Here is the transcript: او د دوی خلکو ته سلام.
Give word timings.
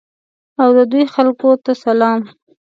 او 0.61 0.69
د 0.77 0.79
دوی 0.91 1.03
خلکو 1.13 1.49
ته 1.63 1.71
سلام. 1.83 2.21